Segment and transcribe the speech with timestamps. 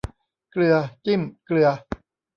[0.51, 0.75] เกลือ
[1.05, 1.69] จิ้มเกลือ